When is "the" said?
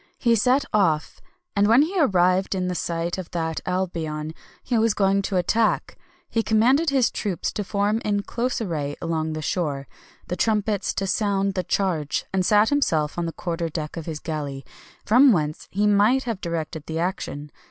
9.33-9.43, 10.27-10.35, 11.53-11.61, 13.27-13.31, 16.87-16.97